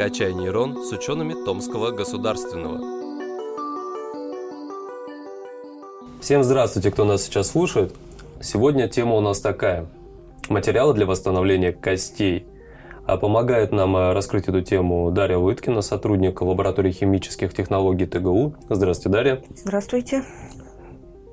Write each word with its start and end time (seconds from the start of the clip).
«Качай 0.00 0.32
нейрон» 0.32 0.82
с 0.82 0.92
учеными 0.92 1.34
Томского 1.44 1.90
государственного. 1.90 2.80
Всем 6.22 6.42
здравствуйте, 6.42 6.90
кто 6.90 7.04
нас 7.04 7.24
сейчас 7.24 7.50
слушает. 7.50 7.94
Сегодня 8.40 8.88
тема 8.88 9.16
у 9.16 9.20
нас 9.20 9.40
такая. 9.40 9.84
Материалы 10.48 10.94
для 10.94 11.04
восстановления 11.04 11.72
костей. 11.72 12.46
А 13.04 13.18
помогает 13.18 13.72
нам 13.72 13.94
э, 13.94 14.14
раскрыть 14.14 14.48
эту 14.48 14.62
тему 14.62 15.10
Дарья 15.10 15.36
Лыткина, 15.36 15.82
сотрудник 15.82 16.40
лаборатории 16.40 16.92
химических 16.92 17.52
технологий 17.52 18.06
ТГУ. 18.06 18.54
Здравствуйте, 18.70 19.10
Дарья. 19.10 19.42
Здравствуйте. 19.54 20.24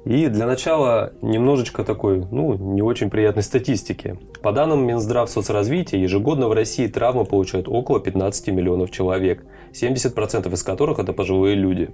И 0.07 0.29
для 0.29 0.45
начала 0.45 1.11
немножечко 1.21 1.83
такой, 1.83 2.25
ну, 2.31 2.53
не 2.53 2.81
очень 2.81 3.09
приятной 3.09 3.43
статистики. 3.43 4.17
По 4.41 4.53
данным 4.53 4.87
Минздрав 4.87 5.29
соцразвития, 5.29 5.99
ежегодно 5.99 6.47
в 6.47 6.53
России 6.53 6.87
травмы 6.87 7.25
получают 7.25 7.67
около 7.67 7.99
15 7.99 8.47
миллионов 8.47 8.89
человек, 8.89 9.43
70% 9.73 10.53
из 10.53 10.63
которых 10.63 10.99
это 10.99 11.11
пожилые 11.11 11.55
люди. 11.55 11.89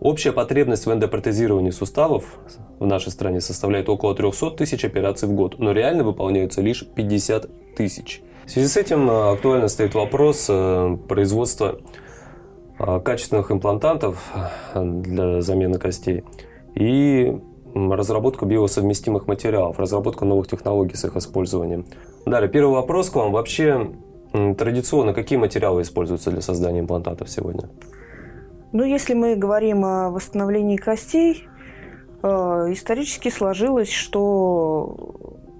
Общая 0.00 0.32
потребность 0.32 0.86
в 0.86 0.92
эндопротезировании 0.92 1.70
суставов 1.70 2.24
в 2.80 2.86
нашей 2.86 3.12
стране 3.12 3.40
составляет 3.40 3.88
около 3.88 4.16
300 4.16 4.50
тысяч 4.56 4.84
операций 4.84 5.28
в 5.28 5.32
год, 5.32 5.60
но 5.60 5.70
реально 5.70 6.02
выполняются 6.02 6.62
лишь 6.62 6.84
50 6.84 7.76
тысяч. 7.76 8.22
В 8.44 8.50
связи 8.50 8.66
с 8.66 8.76
этим 8.76 9.08
э, 9.08 9.32
актуально 9.34 9.68
стоит 9.68 9.94
вопрос 9.94 10.46
э, 10.48 10.96
производства 11.08 11.78
э, 12.80 13.00
качественных 13.04 13.52
имплантантов 13.52 14.32
для 14.74 15.42
замены 15.42 15.78
костей 15.78 16.24
и 16.74 17.38
разработка 17.74 18.46
биосовместимых 18.46 19.26
материалов, 19.26 19.78
разработка 19.78 20.24
новых 20.24 20.48
технологий 20.48 20.96
с 20.96 21.04
их 21.04 21.16
использованием. 21.16 21.86
Далее, 22.26 22.50
первый 22.50 22.74
вопрос 22.74 23.10
к 23.10 23.16
вам. 23.16 23.32
Вообще, 23.32 23.90
традиционно 24.32 25.14
какие 25.14 25.38
материалы 25.38 25.82
используются 25.82 26.30
для 26.30 26.40
создания 26.40 26.80
имплантатов 26.80 27.28
сегодня? 27.28 27.68
Ну, 28.72 28.84
если 28.84 29.14
мы 29.14 29.36
говорим 29.36 29.84
о 29.84 30.10
восстановлении 30.10 30.76
костей, 30.76 31.46
э, 32.22 32.28
исторически 32.70 33.28
сложилось, 33.28 33.90
что 33.90 34.96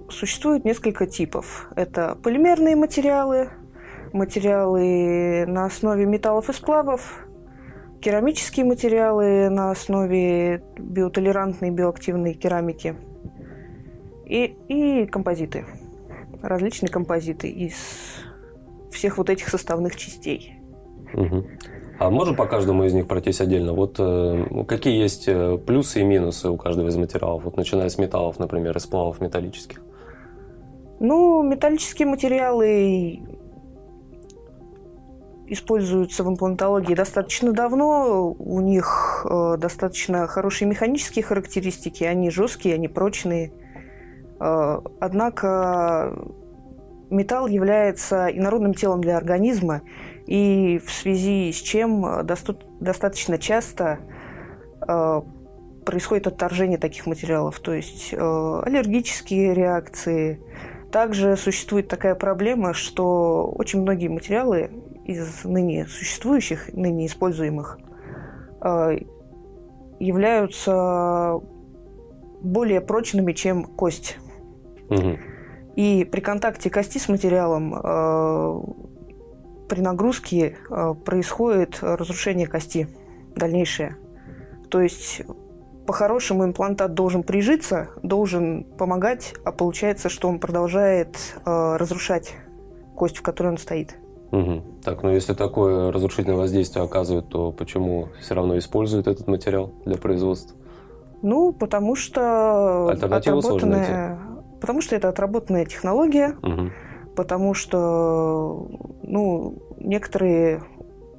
существует 0.09 0.65
несколько 0.65 1.05
типов. 1.05 1.67
Это 1.75 2.17
полимерные 2.23 2.75
материалы, 2.75 3.49
материалы 4.13 5.45
на 5.47 5.65
основе 5.65 6.05
металлов 6.05 6.49
и 6.49 6.53
сплавов, 6.53 7.25
керамические 8.03 8.65
материалы 8.65 9.49
на 9.49 9.71
основе 9.71 10.61
биотолерантной 10.77 11.71
биоактивной 11.71 12.33
керамики 12.33 12.95
и, 14.25 14.55
и 14.67 15.05
композиты. 15.05 15.65
Различные 16.41 16.89
композиты 16.89 17.49
из 17.49 17.73
всех 18.91 19.17
вот 19.17 19.29
этих 19.29 19.47
составных 19.47 19.95
частей. 19.95 20.55
Угу. 21.13 21.45
А 21.99 22.09
можем 22.09 22.35
по 22.35 22.45
каждому 22.45 22.83
из 22.83 22.93
них 22.93 23.07
пройтись 23.07 23.39
отдельно? 23.39 23.71
Вот 23.71 23.95
э, 23.99 24.65
какие 24.67 25.01
есть 25.01 25.27
э, 25.27 25.57
плюсы 25.57 26.01
и 26.01 26.03
минусы 26.03 26.49
у 26.49 26.57
каждого 26.57 26.89
из 26.89 26.97
материалов? 26.97 27.45
Вот 27.45 27.55
начиная 27.55 27.87
с 27.87 27.97
металлов, 27.97 28.37
например, 28.37 28.75
и 28.75 28.79
сплавов 28.81 29.21
металлических. 29.21 29.81
Ну, 30.99 31.41
металлические 31.41 32.07
материалы 32.09 33.21
используются 35.53 36.23
в 36.23 36.29
имплантологии 36.29 36.93
достаточно 36.93 37.53
давно. 37.53 38.31
У 38.37 38.61
них 38.61 39.25
э, 39.29 39.57
достаточно 39.57 40.27
хорошие 40.27 40.67
механические 40.67 41.23
характеристики. 41.23 42.03
Они 42.03 42.29
жесткие, 42.29 42.75
они 42.75 42.87
прочные. 42.87 43.51
Э, 44.39 44.79
однако 44.99 46.13
металл 47.09 47.47
является 47.47 48.27
инородным 48.27 48.73
телом 48.73 49.01
для 49.01 49.17
организма, 49.17 49.81
и 50.25 50.81
в 50.85 50.91
связи 50.91 51.51
с 51.51 51.57
чем 51.57 52.25
доста- 52.25 52.57
достаточно 52.79 53.37
часто 53.37 53.99
э, 54.87 55.21
происходит 55.85 56.27
отторжение 56.27 56.77
таких 56.77 57.05
материалов, 57.05 57.59
то 57.59 57.73
есть 57.73 58.13
аллергические 58.13 59.53
реакции. 59.53 60.39
Также 60.93 61.35
существует 61.35 61.87
такая 61.87 62.15
проблема, 62.15 62.73
что 62.73 63.51
очень 63.57 63.81
многие 63.81 64.07
материалы 64.07 64.69
из 65.05 65.43
ныне 65.43 65.87
существующих, 65.87 66.71
ныне 66.73 67.05
используемых, 67.07 67.79
э, 68.61 68.97
являются 69.99 71.39
более 72.41 72.81
прочными, 72.81 73.33
чем 73.33 73.63
кость. 73.63 74.17
Угу. 74.89 75.17
И 75.75 76.03
при 76.05 76.21
контакте 76.21 76.69
кости 76.69 76.97
с 76.97 77.09
материалом 77.09 77.73
э, 77.73 78.61
при 79.69 79.81
нагрузке 79.81 80.57
э, 80.69 80.93
происходит 81.05 81.79
разрушение 81.81 82.47
кости 82.47 82.87
дальнейшее. 83.35 83.97
То 84.69 84.81
есть 84.81 85.23
по-хорошему 85.87 86.45
имплантат 86.45 86.93
должен 86.93 87.23
прижиться, 87.23 87.89
должен 88.03 88.63
помогать, 88.77 89.33
а 89.43 89.51
получается, 89.51 90.09
что 90.09 90.29
он 90.29 90.39
продолжает 90.39 91.17
э, 91.45 91.75
разрушать 91.77 92.35
кость, 92.95 93.17
в 93.17 93.21
которой 93.21 93.47
он 93.47 93.57
стоит. 93.57 93.97
Угу. 94.33 94.61
Так, 94.83 95.03
ну 95.03 95.11
если 95.11 95.35
такое 95.35 95.91
разрушительное 95.91 96.37
воздействие 96.37 96.83
оказывает, 96.83 97.29
то 97.29 97.51
почему 97.51 98.09
все 98.19 98.33
равно 98.33 98.57
используют 98.57 99.05
этот 99.05 99.27
материал 99.27 99.71
для 99.85 99.95
производства? 99.95 100.57
Ну, 101.21 101.53
потому 101.53 101.95
что 101.95 102.87
отработанная, 102.89 104.17
потому 104.59 104.81
что 104.81 104.95
это 104.95 105.09
отработанная 105.09 105.65
технология, 105.65 106.35
угу. 106.41 106.71
потому 107.15 107.53
что 107.53 108.67
ну, 109.03 109.61
некоторые 109.77 110.63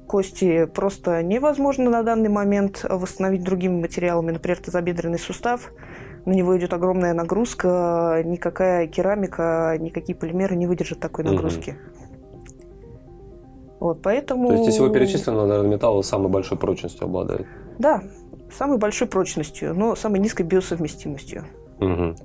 кости 0.07 0.65
просто 0.65 1.23
невозможно 1.23 1.89
на 1.89 2.03
данный 2.03 2.29
момент 2.29 2.85
восстановить 2.87 3.43
другими 3.43 3.79
материалами. 3.79 4.31
Например, 4.31 4.59
тазобедренный 4.59 5.19
сустав, 5.19 5.71
на 6.25 6.33
него 6.33 6.57
идет 6.57 6.73
огромная 6.73 7.13
нагрузка, 7.13 8.21
никакая 8.25 8.87
керамика, 8.87 9.77
никакие 9.79 10.17
полимеры 10.17 10.57
не 10.57 10.67
выдержат 10.67 10.99
такой 10.99 11.23
нагрузки. 11.23 11.69
Угу. 11.69 12.04
Вот, 13.85 14.01
поэтому... 14.01 14.47
То 14.47 14.53
есть 14.55 14.67
из 14.69 14.73
всего 14.73 14.89
перечисленного, 14.89 15.45
наверное, 15.45 15.73
металл 15.73 16.01
самой 16.01 16.31
большой 16.31 16.57
прочностью 16.57 17.05
обладает? 17.05 17.45
Да, 17.77 18.01
самой 18.51 18.79
большой 18.79 19.07
прочностью, 19.07 19.75
но 19.75 19.95
самой 19.95 20.19
низкой 20.19 20.41
биосовместимостью. 20.41 21.43
Угу. 21.79 22.15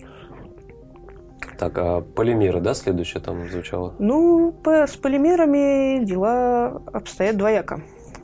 Так, 1.59 1.77
а 1.77 2.01
полимеры, 2.01 2.63
да, 2.63 2.73
следующее 2.73 3.23
там 3.23 3.47
звучало? 3.47 3.95
Ну, 3.99 4.53
по, 4.53 4.87
с 4.87 4.97
полимерами 4.97 6.03
дела 6.03 6.81
обстоят 6.95 7.37
двояко. 7.37 7.83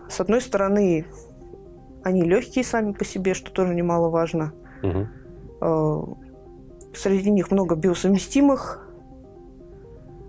С 0.09 0.19
одной 0.19 0.41
стороны, 0.41 1.05
они 2.05 2.23
легкие 2.23 2.65
сами 2.65 2.93
по 2.93 3.05
себе, 3.05 3.35
что 3.35 3.53
тоже 3.53 3.75
немаловажно. 3.75 4.55
Угу. 4.83 6.19
Среди 6.95 7.31
них 7.31 7.51
много 7.51 7.77
биосовместимых. 7.77 8.86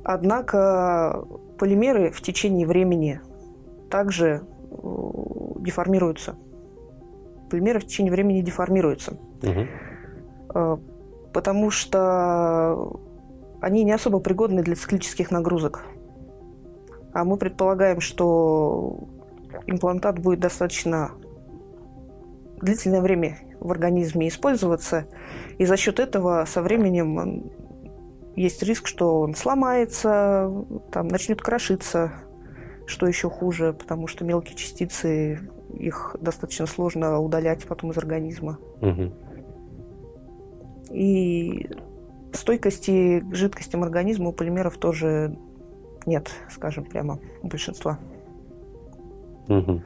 Однако 0.10 1.26
полимеры 1.60 2.12
в 2.12 2.22
течение 2.22 2.66
времени 2.66 3.20
также 3.90 4.42
э, 4.72 4.78
деформируются. 5.60 6.38
Полимеры 7.50 7.82
в 7.82 7.86
течение 7.86 8.14
времени 8.14 8.40
деформируются. 8.40 9.18
Угу. 9.44 10.80
Потому 11.34 11.70
что 11.72 13.02
они 13.60 13.84
не 13.84 13.92
особо 13.92 14.20
пригодны 14.20 14.64
для 14.64 14.78
циклических 14.78 15.30
нагрузок. 15.30 15.84
А 17.14 17.26
мы 17.26 17.36
предполагаем, 17.36 18.00
что 18.00 19.10
имплантат 19.66 20.20
будет 20.20 20.40
достаточно 20.40 21.12
длительное 22.62 23.02
время 23.02 23.40
в 23.60 23.70
организме 23.72 24.30
использоваться, 24.30 25.06
и 25.58 25.66
за 25.66 25.76
счет 25.76 26.00
этого 26.00 26.46
со 26.46 26.62
временем 26.62 27.52
есть 28.38 28.62
риск, 28.62 28.86
что 28.88 29.22
он 29.22 29.34
сломается, 29.34 30.54
там, 30.92 31.08
начнет 31.08 31.42
крошиться, 31.42 32.12
что 32.86 33.08
еще 33.08 33.30
хуже, 33.30 33.74
потому 33.74 34.06
что 34.06 34.24
мелкие 34.24 34.56
частицы, 34.56 35.40
их 35.74 36.16
достаточно 36.22 36.68
сложно 36.68 37.20
удалять 37.20 37.66
потом 37.66 37.92
из 37.92 37.98
организма. 37.98 38.60
Угу. 38.82 39.12
И 40.92 41.68
стойкости 42.32 43.22
к 43.22 43.34
жидкостям 43.34 43.84
организма 43.84 44.30
у 44.30 44.34
полимеров 44.34 44.78
тоже 44.78 45.36
нет, 46.06 46.30
скажем 46.52 46.86
прямо, 46.86 47.20
у 47.42 47.48
большинства. 47.48 47.98
Угу. 49.50 49.82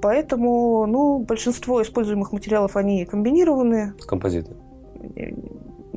Поэтому, 0.00 0.86
ну, 0.86 1.18
большинство 1.18 1.82
используемых 1.82 2.32
материалов, 2.32 2.76
они 2.76 3.04
комбинированы. 3.04 3.92
Композиты. 4.06 4.56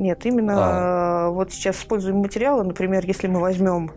Нет, 0.04 0.26
именно 0.26 0.56
а. 0.58 1.30
вот 1.30 1.54
сейчас 1.54 1.78
используем 1.78 2.18
материалы, 2.18 2.66
например, 2.66 3.06
если 3.06 3.28
мы 3.28 3.40
возьмем 3.40 3.92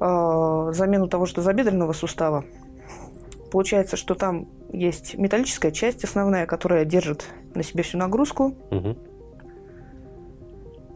э, 0.00 0.70
замену 0.72 1.06
того 1.06 1.26
же 1.26 1.38
забедренного 1.42 1.92
сустава, 1.92 2.46
получается, 3.52 3.98
что 3.98 4.14
там 4.14 4.48
есть 4.72 5.18
металлическая 5.18 5.70
часть 5.70 6.02
основная, 6.02 6.46
которая 6.46 6.86
держит 6.86 7.26
на 7.54 7.62
себе 7.62 7.82
всю 7.82 7.98
нагрузку. 7.98 8.54
Угу. 8.70 8.96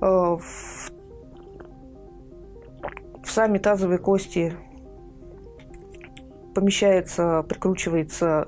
Э, 0.00 0.36
в, 0.40 0.40
в 3.22 3.30
сами 3.30 3.58
тазовые 3.58 3.98
кости 3.98 4.54
помещается, 6.54 7.44
прикручивается 7.46 8.46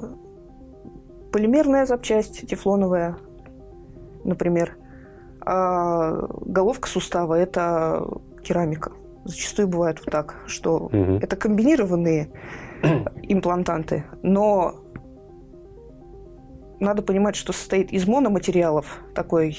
полимерная 1.30 1.84
запчасть, 1.84 2.48
тефлоновая, 2.48 3.18
например. 4.24 4.78
А 5.46 6.26
головка 6.40 6.88
сустава– 6.88 7.34
это 7.38 8.06
керамика. 8.42 8.92
Зачастую 9.24 9.68
бывает 9.68 9.98
вот 10.00 10.10
так, 10.10 10.36
что 10.46 10.76
угу. 10.76 11.18
это 11.20 11.36
комбинированные 11.36 12.30
имплантанты, 13.22 14.04
но 14.22 14.74
надо 16.80 17.02
понимать, 17.02 17.36
что 17.36 17.52
состоит 17.52 17.92
из 17.92 18.06
мономатериалов 18.06 19.00
такой 19.14 19.56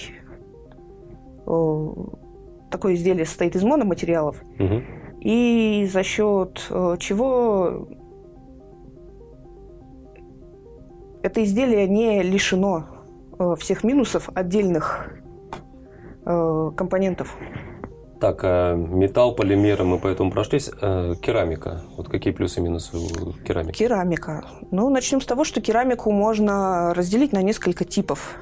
такое 2.71 2.95
изделие 2.95 3.25
состоит 3.25 3.55
из 3.55 3.63
мономатериалов, 3.63 4.41
угу. 4.59 4.81
и 5.21 5.87
за 5.91 6.03
счет 6.03 6.65
э, 6.69 6.95
чего 6.99 7.87
это 11.21 11.43
изделие 11.43 11.87
не 11.87 12.23
лишено 12.23 12.85
э, 13.37 13.55
всех 13.59 13.83
минусов 13.83 14.29
отдельных 14.33 15.09
э, 16.25 16.71
компонентов. 16.75 17.35
Так, 18.19 18.39
а 18.43 18.75
металл, 18.75 19.35
полимеры 19.35 19.83
мы 19.83 19.99
поэтому 19.99 20.31
прошлись. 20.31 20.69
Керамика. 21.21 21.81
Вот 21.97 22.07
какие 22.07 22.33
плюсы 22.33 22.59
и 22.59 22.63
минусы 22.63 22.97
у 22.97 23.33
керамики? 23.45 23.77
Керамика. 23.77 24.43
Ну, 24.71 24.89
начнем 24.89 25.21
с 25.21 25.25
того, 25.25 25.43
что 25.43 25.61
керамику 25.61 26.11
можно 26.11 26.93
разделить 26.93 27.33
на 27.33 27.41
несколько 27.41 27.83
типов 27.83 28.37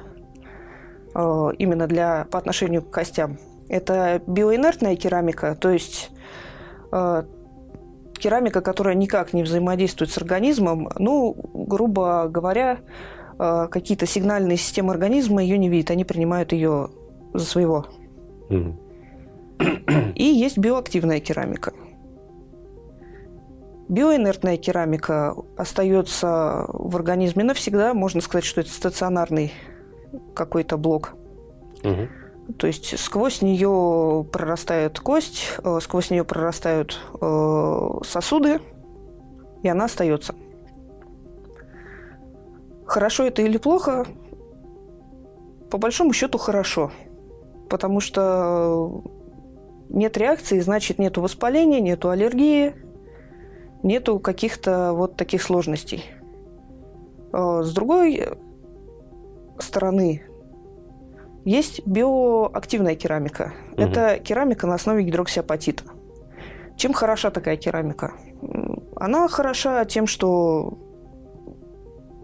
именно 1.14 1.86
для, 1.86 2.26
по 2.30 2.38
отношению 2.38 2.82
к 2.82 2.90
костям. 2.90 3.38
Это 3.68 4.20
биоинертная 4.26 4.96
керамика, 4.96 5.54
то 5.54 5.70
есть 5.70 6.10
э, 6.92 7.22
керамика, 8.18 8.60
которая 8.60 8.94
никак 8.94 9.32
не 9.32 9.42
взаимодействует 9.42 10.10
с 10.10 10.18
организмом. 10.18 10.90
Ну, 10.98 11.34
грубо 11.54 12.28
говоря, 12.28 12.78
э, 13.38 13.68
какие-то 13.70 14.06
сигнальные 14.06 14.58
системы 14.58 14.92
организма 14.92 15.42
ее 15.42 15.58
не 15.58 15.68
видят, 15.68 15.90
они 15.90 16.04
принимают 16.04 16.52
ее 16.52 16.90
за 17.34 17.44
своего. 17.44 17.86
Mm. 18.48 18.74
И 20.14 20.24
есть 20.24 20.58
биоактивная 20.58 21.20
керамика. 21.20 21.72
Биоинертная 23.88 24.56
керамика 24.56 25.36
остается 25.56 26.66
в 26.68 26.96
организме 26.96 27.44
навсегда. 27.44 27.92
Можно 27.92 28.22
сказать, 28.22 28.44
что 28.44 28.62
это 28.62 28.70
стационарный 28.70 29.52
какой-то 30.34 30.78
блок. 30.78 31.14
Угу. 31.82 32.54
То 32.58 32.66
есть 32.66 32.98
сквозь 32.98 33.42
нее 33.42 34.26
прорастает 34.32 35.00
кость, 35.00 35.58
э, 35.62 35.78
сквозь 35.82 36.10
нее 36.10 36.24
прорастают 36.24 36.98
э, 37.20 37.88
сосуды, 38.04 38.60
и 39.62 39.68
она 39.68 39.84
остается. 39.84 40.34
Хорошо 42.86 43.24
это 43.24 43.42
или 43.42 43.56
плохо? 43.56 44.06
По 45.70 45.78
большому 45.78 46.12
счету 46.12 46.38
хорошо. 46.38 46.90
Потому 47.74 47.98
что 47.98 49.02
нет 49.88 50.16
реакции, 50.16 50.60
значит 50.60 51.00
нету 51.00 51.20
воспаления, 51.20 51.80
нету 51.80 52.08
аллергии, 52.08 52.72
нету 53.82 54.20
каких-то 54.20 54.92
вот 54.92 55.16
таких 55.16 55.42
сложностей. 55.42 56.04
Э, 57.32 57.62
с 57.64 57.74
другой 57.74 58.28
стороны, 59.58 60.22
есть 61.44 61.84
биоактивная 61.84 62.94
керамика. 62.94 63.54
Угу. 63.72 63.82
Это 63.82 64.20
керамика 64.20 64.68
на 64.68 64.74
основе 64.74 65.02
гидроксиапатита. 65.02 65.82
Чем 66.76 66.92
хороша 66.92 67.32
такая 67.32 67.56
керамика? 67.56 68.12
Она 68.94 69.26
хороша 69.26 69.84
тем, 69.84 70.06
что 70.06 70.78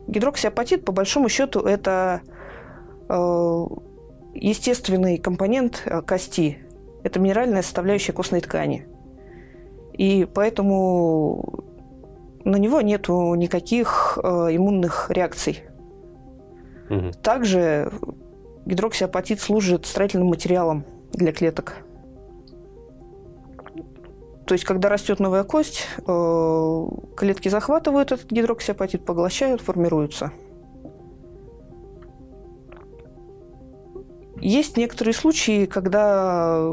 гидроксиапатит, 0.06 0.85
по 0.85 0.93
большому 0.93 1.29
счету, 1.29 1.58
это 1.58 2.20
э, 3.08 3.67
естественный 4.40 5.19
компонент 5.19 5.82
э, 5.84 6.02
кости. 6.02 6.58
Это 7.02 7.20
минеральная 7.20 7.62
составляющая 7.62 8.12
костной 8.12 8.40
ткани. 8.40 8.87
И 9.92 10.26
поэтому 10.32 11.64
на 12.44 12.56
него 12.56 12.81
нет 12.81 13.08
никаких 13.08 14.19
э, 14.22 14.28
иммунных 14.56 15.10
реакций. 15.10 15.64
Угу. 16.88 17.12
Также 17.22 17.92
гидроксиапатит 18.66 19.40
служит 19.40 19.87
строительным 19.87 20.28
материалом 20.28 20.84
для 21.12 21.32
клеток. 21.32 21.76
То 24.46 24.54
есть, 24.54 24.64
когда 24.64 24.88
растет 24.88 25.20
новая 25.20 25.44
кость, 25.44 25.87
э, 26.06 26.87
клетки 27.16 27.48
захватывают 27.48 28.10
этот 28.10 28.32
гидроксиапатит, 28.32 29.04
поглощают, 29.04 29.60
формируются. 29.60 30.32
Есть 34.40 34.76
некоторые 34.76 35.14
случаи, 35.14 35.66
когда 35.66 36.72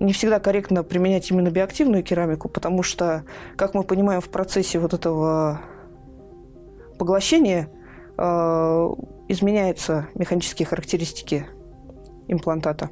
не 0.00 0.12
всегда 0.12 0.40
корректно 0.40 0.82
применять 0.82 1.30
именно 1.30 1.50
биоактивную 1.50 2.02
керамику, 2.02 2.48
потому 2.48 2.82
что, 2.82 3.24
как 3.56 3.74
мы 3.74 3.84
понимаем, 3.84 4.20
в 4.20 4.30
процессе 4.30 4.78
вот 4.78 4.94
этого 4.94 5.60
поглощения 6.98 7.68
э, 8.16 8.22
изменяются 9.28 10.08
механические 10.14 10.66
характеристики 10.66 11.46
имплантата. 12.28 12.90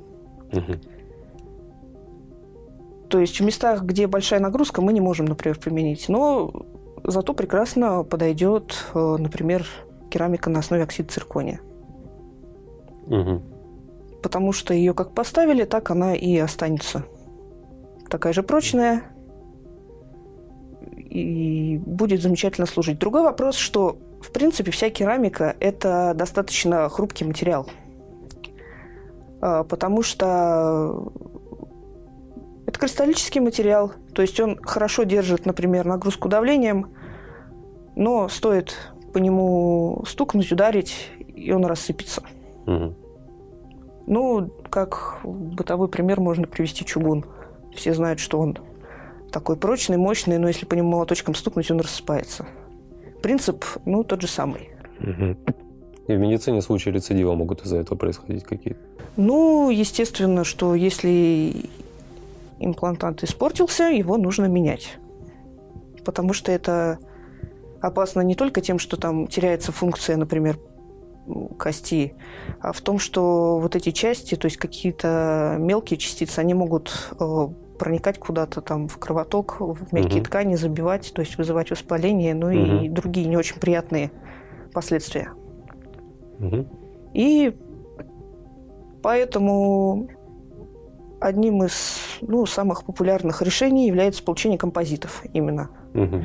Угу. 0.52 0.72
То 3.08 3.20
есть 3.20 3.40
в 3.40 3.44
местах, 3.44 3.82
где 3.84 4.06
большая 4.06 4.40
нагрузка, 4.40 4.82
мы 4.82 4.92
не 4.92 5.00
можем, 5.00 5.26
например, 5.26 5.58
применить. 5.58 6.08
Но 6.08 6.52
зато 7.04 7.32
прекрасно 7.32 8.04
подойдет, 8.04 8.86
э, 8.94 9.16
например, 9.18 9.66
керамика 10.10 10.50
на 10.50 10.58
основе 10.58 10.82
оксида 10.82 11.10
циркония. 11.10 11.60
Угу. 13.06 13.42
Потому 14.22 14.52
что 14.52 14.74
ее 14.74 14.94
как 14.94 15.12
поставили, 15.12 15.64
так 15.64 15.90
она 15.90 16.14
и 16.14 16.36
останется. 16.38 17.04
Такая 18.10 18.32
же 18.32 18.42
прочная 18.42 19.04
и 20.96 21.80
будет 21.84 22.20
замечательно 22.22 22.66
служить. 22.66 22.98
Другой 22.98 23.22
вопрос, 23.22 23.56
что 23.56 23.98
в 24.20 24.32
принципе, 24.32 24.70
вся 24.70 24.90
керамика– 24.90 25.56
это 25.60 26.12
достаточно 26.14 26.88
хрупкий 26.88 27.24
материал, 27.24 27.68
а, 29.40 29.64
потому 29.64 30.02
что 30.02 31.12
это 32.66 32.78
кристаллический 32.78 33.40
материал, 33.40 33.92
то 34.14 34.22
есть 34.22 34.38
он 34.40 34.56
хорошо 34.62 35.04
держит, 35.04 35.46
например, 35.46 35.86
нагрузку 35.86 36.28
давлением, 36.28 36.90
но 37.94 38.28
стоит 38.28 38.76
по 39.12 39.18
нему 39.18 40.04
стукнуть, 40.06 40.52
ударить, 40.52 41.10
и 41.18 41.52
он 41.52 41.64
рассыпется. 41.64 42.22
Угу. 42.66 42.94
Ну, 44.08 44.50
как 44.70 45.20
бытовой 45.22 45.88
пример 45.88 46.18
можно 46.18 46.46
привести 46.46 46.86
чугун. 46.86 47.26
Все 47.74 47.92
знают, 47.92 48.20
что 48.20 48.40
он 48.40 48.56
такой 49.30 49.56
прочный, 49.56 49.98
мощный, 49.98 50.38
но 50.38 50.48
если 50.48 50.64
по 50.64 50.72
нему 50.72 50.88
молоточком 50.88 51.34
стукнуть, 51.34 51.70
он 51.70 51.80
рассыпается. 51.80 52.46
Принцип, 53.22 53.66
ну, 53.84 54.04
тот 54.04 54.22
же 54.22 54.26
самый. 54.26 54.70
Угу. 55.00 55.36
И 56.06 56.12
в 56.14 56.18
медицине 56.18 56.62
случаи 56.62 56.88
рецидива 56.88 57.34
могут 57.34 57.66
из-за 57.66 57.76
этого 57.76 57.98
происходить 57.98 58.44
какие-то? 58.44 58.80
Ну, 59.18 59.68
естественно, 59.68 60.42
что 60.42 60.74
если 60.74 61.66
имплантант 62.58 63.22
испортился, 63.22 63.90
его 63.90 64.16
нужно 64.16 64.46
менять. 64.46 64.96
Потому 66.02 66.32
что 66.32 66.50
это 66.50 66.98
опасно 67.82 68.22
не 68.22 68.34
только 68.34 68.62
тем, 68.62 68.78
что 68.78 68.96
там 68.96 69.26
теряется 69.26 69.70
функция, 69.70 70.16
например, 70.16 70.58
кости, 71.58 72.14
а 72.60 72.72
в 72.72 72.80
том, 72.80 72.98
что 72.98 73.58
вот 73.58 73.76
эти 73.76 73.90
части, 73.90 74.34
то 74.34 74.46
есть 74.46 74.56
какие-то 74.56 75.56
мелкие 75.58 75.98
частицы, 75.98 76.38
они 76.38 76.54
могут 76.54 77.10
э, 77.18 77.48
проникать 77.78 78.18
куда-то 78.18 78.60
там 78.60 78.88
в 78.88 78.98
кровоток, 78.98 79.60
в 79.60 79.92
мягкие 79.92 80.20
угу. 80.20 80.26
ткани, 80.26 80.54
забивать, 80.56 81.12
то 81.14 81.20
есть 81.20 81.38
вызывать 81.38 81.70
воспаление, 81.70 82.34
ну 82.34 82.46
угу. 82.46 82.84
и 82.84 82.88
другие 82.88 83.26
не 83.26 83.36
очень 83.36 83.60
приятные 83.60 84.10
последствия. 84.72 85.30
Угу. 86.40 86.66
И 87.14 87.56
поэтому 89.02 90.08
одним 91.20 91.64
из 91.64 91.98
ну, 92.20 92.46
самых 92.46 92.84
популярных 92.84 93.42
решений 93.42 93.86
является 93.86 94.22
получение 94.22 94.58
композитов 94.58 95.22
именно. 95.32 95.70
Угу. 95.94 96.22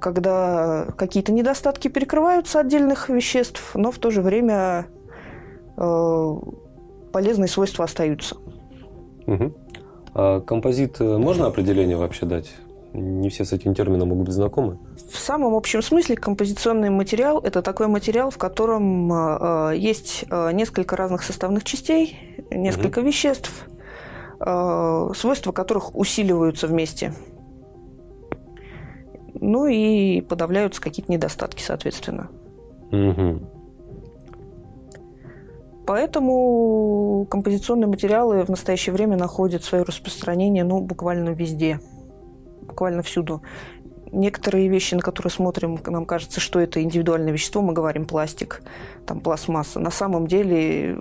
Когда 0.00 0.86
какие-то 0.96 1.30
недостатки 1.30 1.88
перекрываются 1.88 2.60
отдельных 2.60 3.10
веществ, 3.10 3.74
но 3.74 3.90
в 3.90 3.98
то 3.98 4.10
же 4.10 4.22
время 4.22 4.86
э, 5.76 6.34
полезные 7.12 7.48
свойства 7.48 7.84
остаются. 7.84 8.36
Угу. 9.26 9.52
А 10.14 10.40
композит 10.40 11.00
э, 11.00 11.18
можно 11.18 11.46
определение 11.46 11.96
вообще 11.96 12.24
дать? 12.24 12.54
Не 12.94 13.28
все 13.28 13.44
с 13.44 13.52
этим 13.52 13.74
термином 13.74 14.08
могут 14.08 14.26
быть 14.26 14.34
знакомы. 14.34 14.78
В 15.10 15.18
самом 15.18 15.54
общем 15.54 15.82
смысле 15.82 16.16
композиционный 16.16 16.90
материал– 16.90 17.40
это 17.44 17.60
такой 17.60 17.88
материал, 17.88 18.30
в 18.30 18.38
котором 18.38 19.12
э, 19.12 19.72
э 19.72 19.76
есть 19.76 20.24
э, 20.30 20.52
несколько 20.52 20.96
разных 20.96 21.24
составных 21.24 21.64
частей, 21.64 22.18
несколько 22.50 23.00
угу. 23.00 23.08
веществ, 23.08 23.50
э, 24.38 25.10
свойства 25.16 25.52
которых 25.52 25.96
усиливаются 25.96 26.68
вместе. 26.68 27.12
Ну 29.44 29.66
и 29.66 30.20
подавляются 30.22 30.80
какие-то 30.80 31.12
недостатки, 31.12 31.62
соответственно. 31.62 32.30
Угу. 32.90 33.40
Поэтому 35.86 37.26
композиционные 37.30 37.88
материалы 37.88 38.42
в 38.44 38.48
настоящее 38.48 38.94
время 38.94 39.16
находят 39.16 39.62
свое 39.64 39.84
распространение 39.84 40.64
ну, 40.64 40.80
буквально 40.80 41.30
везде, 41.30 41.80
буквально 42.62 43.02
всюду. 43.02 43.42
Некоторые 44.10 44.68
вещи, 44.68 44.94
на 44.94 45.02
которые 45.02 45.30
смотрим, 45.30 45.78
нам 45.86 46.06
кажется, 46.06 46.40
что 46.40 46.60
это 46.60 46.82
индивидуальное 46.82 47.32
вещество, 47.32 47.60
мы 47.60 47.72
говорим 47.72 48.06
пластик, 48.06 48.62
там 49.06 49.20
пластмасса. 49.20 49.80
На 49.80 49.90
самом 49.90 50.26
деле 50.26 50.98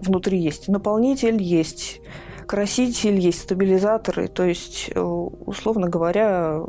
внутри 0.00 0.38
есть 0.38 0.68
наполнитель, 0.68 1.42
есть 1.42 2.00
краситель, 2.46 3.18
есть 3.18 3.40
стабилизаторы. 3.40 4.28
То 4.28 4.44
есть, 4.44 4.90
э, 4.94 5.00
условно 5.00 5.88
говоря, 5.88 6.62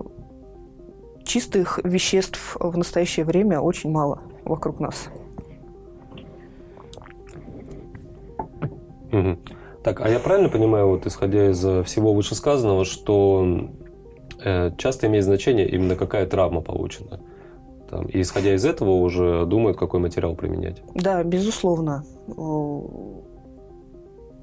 чистых 1.23 1.79
веществ 1.83 2.57
в 2.59 2.77
настоящее 2.77 3.25
время 3.25 3.59
очень 3.59 3.91
мало 3.91 4.21
вокруг 4.43 4.79
нас. 4.79 5.09
Угу. 9.11 9.37
Так, 9.83 10.01
а 10.01 10.09
я 10.09 10.19
правильно 10.19 10.49
понимаю, 10.49 10.87
вот 10.87 11.05
исходя 11.05 11.51
из 11.51 11.63
э, 11.63 11.83
всего 11.83 12.13
вышесказанного, 12.13 12.85
что 12.85 13.69
э, 14.43 14.71
часто 14.77 15.07
имеет 15.07 15.25
значение 15.25 15.69
именно 15.69 15.95
какая 15.95 16.25
травма 16.25 16.61
получена? 16.61 17.19
Там, 17.89 18.05
и 18.05 18.21
исходя 18.21 18.55
из 18.55 18.65
этого 18.65 18.91
уже 18.91 19.45
думают, 19.45 19.77
какой 19.77 19.99
материал 19.99 20.35
применять? 20.35 20.81
Да, 20.95 21.21
безусловно. 21.23 22.03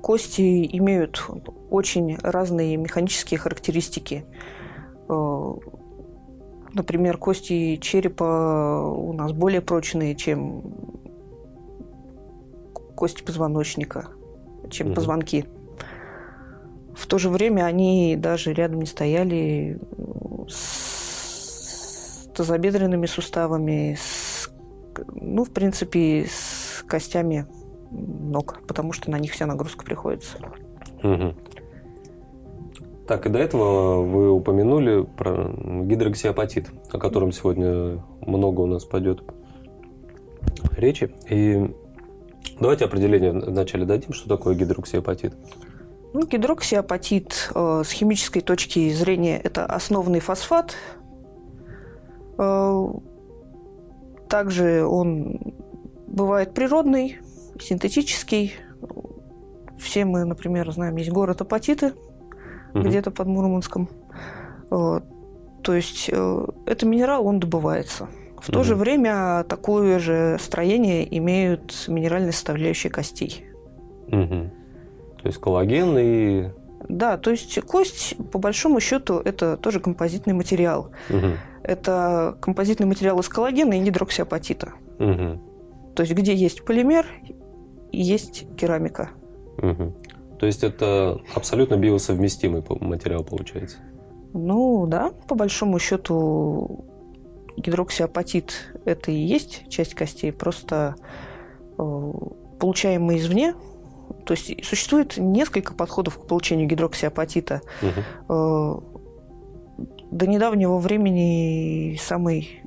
Кости 0.02 0.68
имеют 0.76 1.26
очень 1.70 2.16
разные 2.22 2.76
механические 2.76 3.38
характеристики. 3.38 4.24
Например, 6.74 7.16
кости 7.16 7.76
черепа 7.76 8.82
у 8.90 9.12
нас 9.12 9.32
более 9.32 9.60
прочные, 9.60 10.14
чем 10.14 10.62
кости 12.94 13.22
позвоночника, 13.22 14.08
чем 14.68 14.88
mm 14.88 14.94
позвонки. 14.94 15.44
В 16.94 17.06
то 17.06 17.18
же 17.18 17.30
время 17.30 17.64
они 17.64 18.14
даже 18.16 18.52
рядом 18.52 18.80
не 18.80 18.86
стояли 18.86 19.80
с 20.48 22.28
тазобедренными 22.34 23.06
суставами, 23.06 23.96
с, 23.98 24.50
ну, 25.14 25.44
в 25.44 25.50
принципе, 25.50 26.26
с 26.28 26.82
костями 26.86 27.46
ног, 27.90 28.60
потому 28.66 28.92
что 28.92 29.10
на 29.10 29.18
них 29.18 29.32
вся 29.32 29.46
нагрузка 29.46 29.84
приходится. 29.84 30.38
Угу. 31.02 31.34
Так, 33.10 33.26
и 33.26 33.28
до 33.28 33.40
этого 33.40 34.04
вы 34.04 34.30
упомянули 34.30 35.02
про 35.02 35.52
гидроксиапатит, 35.82 36.70
о 36.92 36.98
котором 36.98 37.32
сегодня 37.32 38.00
много 38.20 38.60
у 38.60 38.66
нас 38.66 38.84
пойдет 38.84 39.24
речи. 40.76 41.12
И 41.28 41.74
давайте 42.60 42.84
определение 42.84 43.32
вначале 43.32 43.84
дадим, 43.84 44.12
что 44.12 44.28
такое 44.28 44.54
гидроксиапатит. 44.54 45.34
Ну, 46.12 46.24
гидроксиапатит 46.24 47.50
э, 47.52 47.82
с 47.84 47.90
химической 47.90 48.42
точки 48.42 48.92
зрения 48.92 49.40
это 49.40 49.66
основный 49.66 50.20
фосфат. 50.20 50.76
Э, 52.38 52.86
также 54.28 54.86
он 54.86 55.40
бывает 56.06 56.54
природный, 56.54 57.18
синтетический. 57.60 58.54
Все 59.80 60.04
мы, 60.04 60.24
например, 60.24 60.70
знаем, 60.70 60.94
есть 60.94 61.10
город 61.10 61.40
Апатиты, 61.40 61.92
угу. 62.74 62.82
где-то 62.82 63.10
под 63.10 63.26
Мурманском. 63.26 63.88
То 64.70 65.74
есть 65.74 66.08
э, 66.10 66.46
это 66.66 66.86
минерал, 66.86 67.26
он 67.26 67.38
добывается. 67.38 68.08
В 68.40 68.48
угу. 68.48 68.52
то 68.52 68.62
же 68.62 68.74
время 68.74 69.44
такое 69.48 69.98
же 69.98 70.38
строение 70.40 71.06
имеют 71.18 71.84
минеральные 71.86 72.32
составляющие 72.32 72.90
костей. 72.90 73.44
Угу. 74.08 74.50
То 75.22 75.26
есть 75.26 75.38
коллаген 75.38 75.96
и... 75.98 76.48
Да, 76.88 77.18
то 77.18 77.30
есть 77.30 77.60
кость, 77.62 78.16
по 78.32 78.38
большому 78.38 78.80
счету, 78.80 79.20
это 79.22 79.56
тоже 79.58 79.80
композитный 79.80 80.32
материал. 80.32 80.90
Угу. 81.10 81.26
Это 81.62 82.38
композитный 82.40 82.86
материал 82.86 83.20
из 83.20 83.28
коллагена 83.28 83.74
и 83.74 83.82
гидроксиапатита. 83.82 84.72
Угу. 84.98 85.92
То 85.94 86.02
есть 86.02 86.14
где 86.14 86.34
есть 86.34 86.64
полимер, 86.64 87.06
есть 87.92 88.46
керамика. 88.56 89.10
Угу. 89.58 89.94
То 90.40 90.46
есть 90.46 90.64
это 90.64 91.20
абсолютно 91.34 91.76
биосовместимый 91.76 92.64
материал 92.80 93.22
получается? 93.22 93.76
Ну 94.32 94.86
да, 94.86 95.12
по 95.28 95.34
большому 95.34 95.78
счету 95.78 96.86
гидроксиапатит– 97.58 98.54
это 98.86 99.10
и 99.10 99.16
есть 99.16 99.68
часть 99.68 99.94
костей, 99.94 100.32
просто 100.32 100.94
э, 101.76 102.12
получаемый 102.58 103.18
извне. 103.18 103.54
То 104.24 104.32
есть 104.32 104.64
существует 104.64 105.18
несколько 105.18 105.74
подходов 105.74 106.18
к 106.18 106.26
получению 106.26 106.66
гидроксиапатита. 106.66 107.60
Угу. 107.82 108.82
До 110.10 110.26
недавнего 110.26 110.78
времени 110.78 111.98
самый 112.00 112.62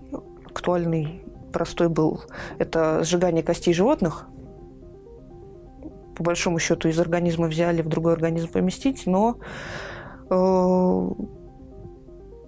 актуальный, 0.46 1.24
простой 1.52 1.90
был– 1.90 2.22
это 2.60 3.04
сжигание 3.04 3.42
костей 3.42 3.74
животных– 3.74 4.28
по 6.16 6.24
большому 6.24 6.60
счету 6.60 6.90
из 6.90 7.00
организма 7.00 7.48
взяли, 7.48 7.82
в 7.82 7.88
другой 7.88 8.14
организм 8.14 8.50
поместить, 8.50 9.06
но 9.06 9.38
э, 10.30 11.10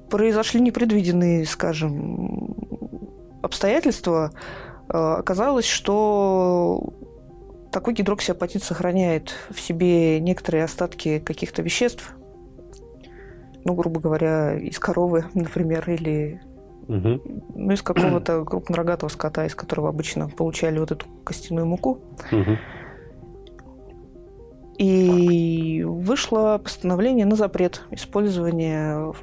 произошли 0.09 0.61
непредвиденные, 0.61 1.45
скажем, 1.45 2.55
обстоятельства. 3.41 4.31
Э, 4.89 5.15
оказалось, 5.19 5.65
что 5.65 6.93
такой 7.71 7.93
гидроксиапатит 7.93 8.63
сохраняет 8.63 9.33
в 9.49 9.59
себе 9.59 10.19
некоторые 10.19 10.63
остатки 10.63 11.19
каких-то 11.19 11.61
веществ, 11.61 12.15
ну, 13.65 13.73
грубо 13.73 13.99
говоря, 13.99 14.57
из 14.57 14.79
коровы, 14.79 15.25
например, 15.33 15.89
или 15.89 16.39
угу. 16.87 17.21
ну, 17.55 17.71
из 17.71 17.81
какого-то 17.81 18.45
крупнорогатого 18.45 19.09
скота, 19.09 19.45
из 19.45 19.55
которого 19.55 19.89
обычно 19.89 20.29
получали 20.29 20.79
вот 20.79 20.91
эту 20.91 21.05
костяную 21.23 21.65
муку. 21.65 21.99
Угу. 22.31 22.57
И 24.77 25.83
вышло 25.85 26.59
постановление 26.61 27.25
на 27.25 27.35
запрет 27.35 27.83
использования 27.91 29.13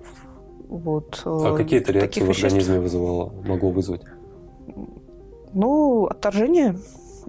вот, 0.72 1.20
а 1.26 1.54
какие 1.54 1.80
то 1.80 1.92
реакции 1.92 2.22
в 2.22 2.30
организме 2.30 2.80
вызывало, 2.80 3.30
могло 3.44 3.70
вызвать? 3.70 4.00
Ну, 5.52 6.06
отторжение, 6.06 6.78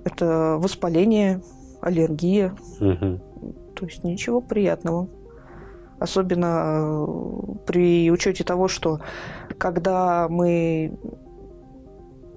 это 0.06 0.56
воспаление, 0.60 1.42
аллергия. 1.82 2.56
Угу. 2.80 3.20
То 3.76 3.86
есть 3.86 4.06
ничего 4.06 4.40
приятного. 4.40 5.10
Особенно 6.00 7.06
э, 7.06 7.06
при 7.66 8.10
учете 8.12 8.46
того, 8.46 8.70
что 8.70 9.02
когда 9.58 10.28
мы 10.30 10.98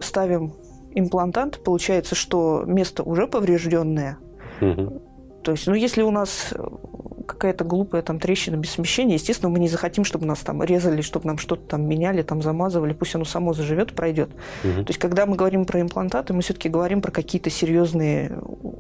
ставим 0.00 0.54
имплантант, 0.92 1.62
получается, 1.62 2.16
что 2.16 2.64
место 2.66 3.04
уже 3.04 3.28
поврежденное, 3.28 4.18
угу. 4.60 5.02
То 5.46 5.52
есть, 5.52 5.68
ну, 5.68 5.74
если 5.74 6.02
у 6.02 6.10
нас 6.10 6.48
э, 6.50 6.58
какая-то 7.24 7.62
глупая 7.62 8.02
там 8.02 8.18
трещина 8.18 8.56
без 8.56 8.70
смещения, 8.70 9.14
естественно, 9.14 9.48
мы 9.48 9.60
не 9.60 9.68
захотим, 9.68 10.02
чтобы 10.02 10.26
нас 10.26 10.40
там 10.40 10.60
резали, 10.60 11.02
чтобы 11.02 11.28
нам 11.28 11.38
что-то 11.38 11.62
там 11.68 11.88
меняли, 11.88 12.22
там 12.22 12.42
замазывали, 12.42 12.92
пусть 12.92 13.14
оно 13.14 13.24
само 13.24 13.52
заживет, 13.52 13.94
пройдет. 13.94 14.30
Угу. 14.64 14.82
То 14.82 14.88
есть, 14.88 14.98
когда 14.98 15.24
мы 15.24 15.36
говорим 15.36 15.64
про 15.64 15.80
имплантаты, 15.80 16.32
мы 16.34 16.42
все-таки 16.42 16.68
говорим 16.68 17.00
про 17.00 17.12
какие-то 17.12 17.48
серьезные 17.48 18.36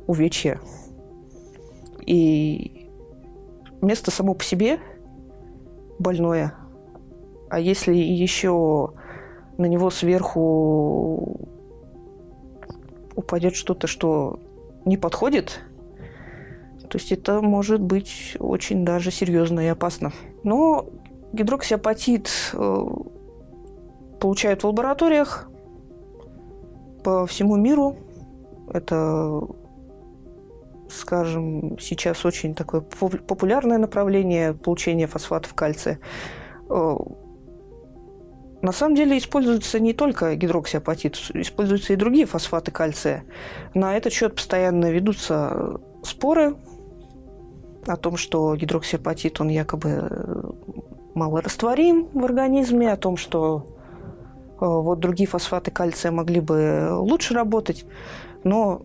увечья. 0.08 0.60
И 2.04 2.90
место 3.80 4.10
само 4.10 4.34
по 4.34 4.42
себе 4.42 4.80
больное. 6.00 6.52
А 7.48 7.60
если 7.60 7.94
еще 7.94 8.92
на 9.56 9.66
него 9.66 9.90
сверху 9.90 11.48
упадет 13.14 13.54
что-то, 13.54 13.86
что 13.86 14.40
не 14.84 14.96
подходит, 14.96 15.60
то 16.86 16.98
есть 16.98 17.12
это 17.12 17.40
может 17.40 17.80
быть 17.80 18.36
очень 18.38 18.84
даже 18.84 19.10
серьезно 19.10 19.60
и 19.60 19.66
опасно. 19.66 20.12
Но 20.44 20.86
гидроксиапатит 21.32 22.30
э, 22.52 22.86
получают 24.20 24.62
в 24.62 24.66
лабораториях 24.66 25.48
по 27.04 27.26
всему 27.26 27.56
миру. 27.56 27.96
Это, 28.72 29.40
скажем, 30.88 31.78
сейчас 31.78 32.24
очень 32.24 32.54
такое 32.54 32.80
популярное 32.80 33.78
направление 33.78 34.54
получения 34.54 35.06
фосфатов 35.06 35.54
кальция. 35.54 36.00
Э, 36.68 36.96
на 38.62 38.72
самом 38.72 38.96
деле 38.96 39.18
используется 39.18 39.78
не 39.78 39.92
только 39.92 40.34
гидроксиапатит, 40.34 41.16
используются 41.34 41.92
и 41.92 41.96
другие 41.96 42.26
фосфаты 42.26 42.70
кальция. 42.70 43.24
На 43.74 43.96
этот 43.96 44.12
счет 44.12 44.34
постоянно 44.34 44.90
ведутся 44.90 45.78
споры, 46.02 46.56
о 47.88 47.96
том, 47.96 48.16
что 48.16 48.54
гидроксиапатит, 48.56 49.40
он 49.40 49.48
якобы 49.48 50.54
малорастворим 51.14 52.08
в 52.12 52.24
организме, 52.24 52.92
о 52.92 52.96
том, 52.96 53.16
что 53.16 53.66
э, 54.48 54.54
вот 54.60 55.00
другие 55.00 55.28
фосфаты 55.28 55.70
кальция 55.70 56.12
могли 56.12 56.40
бы 56.40 56.88
лучше 56.92 57.34
работать, 57.34 57.86
но 58.44 58.82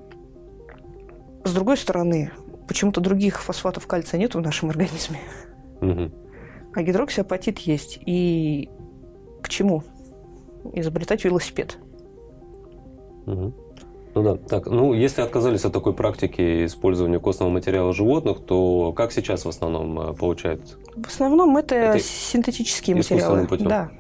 с 1.44 1.54
другой 1.54 1.78
стороны, 1.78 2.32
почему-то 2.68 3.02
других 3.02 3.42
фосфатов 3.42 3.88
кальция 3.88 4.20
нет 4.20 4.36
в 4.36 4.42
нашем 4.42 4.70
организме. 4.70 5.20
Угу. 5.82 6.12
А 6.74 6.84
гидроксиапатит 6.84 7.60
есть. 7.60 8.00
И 8.06 8.70
к 9.42 9.50
чему? 9.50 9.84
Изобретать 10.74 11.26
велосипед. 11.26 11.78
Угу. 13.26 13.54
Ну 14.14 14.24
да, 14.24 14.36
так, 14.36 14.66
ну 14.66 14.94
если 14.94 15.22
отказались 15.22 15.64
от 15.64 15.72
такой 15.72 15.94
практики 15.94 16.66
использования 16.66 17.20
костного 17.20 17.50
материала 17.50 17.94
животных, 17.94 18.46
то 18.46 18.92
как 18.94 19.14
сейчас 19.14 19.46
в 19.46 19.50
основном 19.50 20.00
э, 20.00 20.14
получают? 20.14 20.78
В 20.96 21.08
основном 21.08 21.56
это, 21.56 21.76
это 21.76 22.00
синтетические 22.00 22.98
материалы. 22.98 23.48
Путем. 23.48 23.68
Да. 23.68 23.92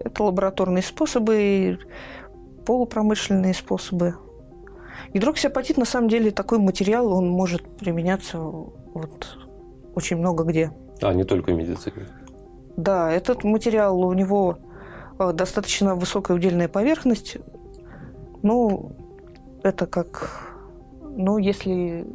Это 0.00 0.24
лабораторные 0.24 0.82
способы, 0.82 1.78
полупромышленные 2.66 3.54
способы. 3.54 4.16
Гидроксиапатит 5.14 5.76
на 5.76 5.84
самом 5.84 6.08
деле 6.08 6.32
такой 6.32 6.58
материал, 6.58 7.12
он 7.12 7.28
может 7.28 7.62
применяться 7.78 8.38
вот 8.38 9.38
очень 9.94 10.16
много 10.16 10.44
где. 10.44 10.72
А, 11.00 11.14
не 11.14 11.24
только 11.24 11.52
в 11.52 11.54
медицине. 11.54 12.08
Да, 12.76 13.10
этот 13.10 13.44
материал, 13.44 14.00
у 14.00 14.12
него 14.12 14.58
э, 15.18 15.32
достаточно 15.32 15.94
высокая 15.94 16.36
удельная 16.36 16.68
поверхность. 16.68 17.36
Ну, 18.42 18.92
это 19.62 19.86
как, 19.86 20.56
ну, 21.02 21.38
если, 21.38 22.06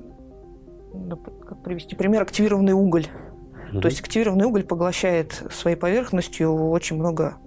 как 1.48 1.62
привести 1.64 1.96
пример, 1.96 2.24
активированный 2.24 2.74
уголь. 2.74 3.08
Угу. 3.72 3.82
То 3.82 3.88
есть 3.88 4.00
активированный 4.00 4.46
уголь 4.46 4.64
поглощает 4.64 5.44
своей 5.52 5.76
поверхностью 5.76 6.70
очень 6.70 6.98
много 6.98 7.38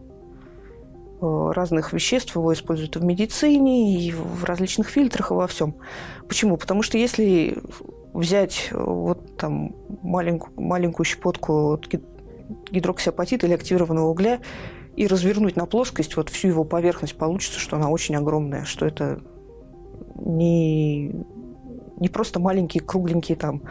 э, 1.20 1.50
разных 1.54 1.92
веществ, 1.92 2.36
его 2.36 2.52
используют 2.52 2.96
и 2.96 2.98
в 2.98 3.04
медицине, 3.04 3.98
и 4.00 4.12
в 4.12 4.44
различных 4.44 4.88
фильтрах, 4.88 5.30
и 5.30 5.34
во 5.34 5.46
всем. 5.46 5.74
Почему? 6.28 6.56
Потому 6.56 6.82
что 6.82 6.98
если 6.98 7.58
взять 8.12 8.68
э, 8.70 8.78
вот 8.78 9.36
там 9.36 9.74
маленькую, 10.02 10.52
маленькую 10.56 11.04
щепотку 11.04 11.80
гидроксиапатита 12.70 13.46
или 13.46 13.54
активированного 13.54 14.08
угля 14.08 14.40
и 14.98 15.06
развернуть 15.06 15.54
на 15.54 15.64
плоскость 15.66 16.16
вот 16.16 16.28
всю 16.28 16.48
его 16.48 16.64
поверхность, 16.64 17.16
получится, 17.16 17.60
что 17.60 17.76
она 17.76 17.88
очень 17.88 18.16
огромная, 18.16 18.64
что 18.64 18.84
это 18.84 19.20
не, 20.16 21.14
не 22.00 22.08
просто 22.08 22.40
маленькие 22.40 22.82
кругленькие 22.82 23.36
там 23.36 23.62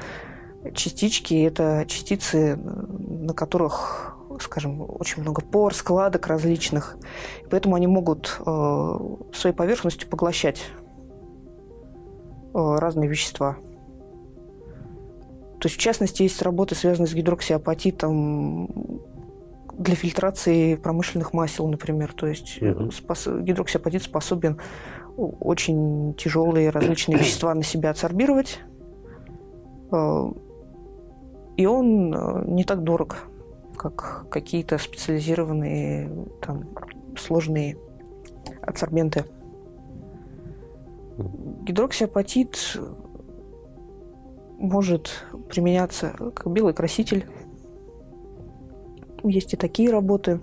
частички, 0.73 1.33
это 1.33 1.83
частицы, 1.85 2.55
на 2.55 3.33
которых 3.33 4.13
скажем, 4.39 4.85
очень 4.87 5.21
много 5.23 5.41
пор, 5.41 5.73
складок 5.73 6.27
различных. 6.27 6.95
Поэтому 7.49 7.75
они 7.75 7.87
могут 7.87 8.39
э, 8.45 8.99
своей 9.33 9.55
поверхностью 9.55 10.07
поглощать 10.07 10.61
э, 12.53 12.75
разные 12.77 13.09
вещества. 13.09 13.57
То 15.59 15.67
есть, 15.67 15.75
в 15.75 15.79
частности, 15.79 16.21
есть 16.21 16.41
работы, 16.43 16.75
связанные 16.75 17.09
с 17.09 17.15
гидроксиапатитом 17.15 19.01
для 19.77 19.95
фильтрации 19.95 20.75
промышленных 20.75 21.33
масел, 21.33 21.67
например. 21.67 22.13
То 22.13 22.27
есть 22.27 22.57
uh-huh. 22.59 22.91
спос... 22.91 23.27
гидроксиапатит 23.27 24.03
способен 24.03 24.59
очень 25.17 26.13
тяжелые 26.15 26.69
различные 26.69 27.17
вещества 27.19 27.53
на 27.53 27.63
себя 27.63 27.91
адсорбировать. 27.91 28.59
Э, 29.91 30.31
и 31.57 31.65
он 31.65 32.13
э, 32.13 32.43
не 32.47 32.63
так 32.63 32.83
дорог, 32.83 33.17
как 33.75 34.27
какие-то 34.29 34.77
специализированные 34.77 36.27
там, 36.41 36.65
сложные 37.17 37.77
адсорбенты. 38.61 39.25
Гидроксиапатит 41.63 42.79
может 44.59 45.25
применяться 45.49 46.13
как 46.33 46.51
белый 46.51 46.73
краситель. 46.73 47.25
Есть 49.27 49.53
и 49.53 49.57
такие 49.57 49.89
работы. 49.89 50.41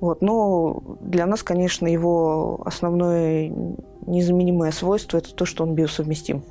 Вот. 0.00 0.22
Но 0.22 0.98
для 1.00 1.26
нас, 1.26 1.42
конечно, 1.42 1.86
его 1.86 2.62
основное 2.64 3.52
незаменимое 4.06 4.70
свойство– 4.70 5.18
это 5.18 5.34
то, 5.34 5.44
что 5.44 5.64
он 5.64 5.74
биосовместим. 5.74 6.42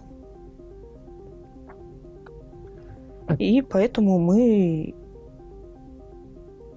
И 3.40 3.62
поэтому 3.62 4.20
мы 4.20 4.94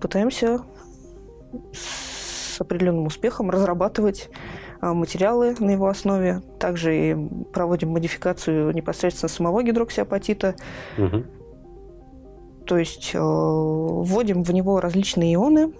пытаемся 0.00 0.62
с 1.72 2.60
определенным 2.60 3.06
успехом 3.06 3.50
разрабатывать 3.50 4.30
а, 4.80 4.94
материалы 4.94 5.54
на 5.58 5.70
его 5.70 5.88
основе. 5.88 6.42
Также 6.58 6.96
и 6.96 7.28
проводим 7.52 7.90
модификацию 7.90 8.72
непосредственно 8.72 9.28
самого 9.28 9.62
гидроксиапатита. 9.62 10.54
Угу. 10.96 11.24
То 12.68 12.76
есть 12.76 13.12
э, 13.14 13.18
вводим 13.18 14.42
в 14.42 14.52
него 14.52 14.78
различные 14.78 15.34
ионы 15.34 15.72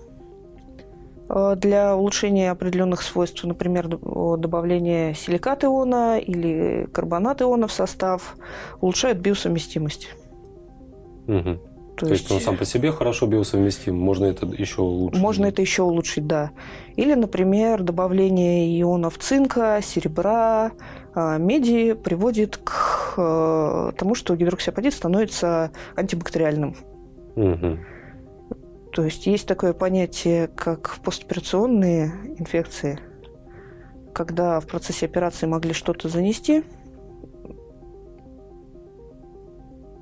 э, 1.29 1.55
для 1.57 1.95
улучшения 1.95 2.51
определенных 2.51 3.03
свойств, 3.03 3.45
например, 3.45 3.89
добавление 3.89 5.15
силикат 5.15 5.65
иона 5.65 6.19
или 6.19 6.89
карбонат 6.91 7.43
иона 7.43 7.67
в 7.67 7.73
состав, 7.73 8.37
улучшает 8.81 9.21
биосовместимость. 9.21 10.09
Угу. 11.27 11.59
То, 11.99 12.07
То 12.07 12.13
есть, 12.13 12.31
есть 12.31 12.33
он 12.33 12.41
сам 12.41 12.57
по 12.57 12.65
себе 12.65 12.93
хорошо 12.93 13.27
биосовместим, 13.27 13.97
можно 13.99 14.27
это 14.27 14.47
еще 14.47 14.83
улучшить? 14.83 15.21
Можно 15.21 15.47
это 15.47 15.63
еще 15.63 15.83
улучшить, 15.83 16.29
да. 16.29 16.53
Или, 16.95 17.15
например, 17.15 17.83
добавление 17.83 18.81
ионов 18.81 19.19
цинка, 19.19 19.81
серебра, 19.83 20.71
а, 21.15 21.39
меди 21.39 21.95
приводит 21.95 22.57
к 22.59 23.15
э, 23.17 23.93
тому, 23.99 24.15
что 24.15 24.37
гидроксиапатит 24.37 24.95
становится 24.95 25.73
антибактериальным. 25.97 26.77
Угу. 27.35 27.79
То 28.93 29.03
есть 29.03 29.27
есть 29.27 29.49
такое 29.49 29.73
понятие, 29.73 30.47
как 30.47 30.99
постоперационные 31.03 32.13
инфекции, 32.39 33.01
когда 34.15 34.61
в 34.61 34.69
процессе 34.69 35.07
операции 35.07 35.47
могли 35.47 35.73
что-то 35.73 36.09
занести– 36.09 36.63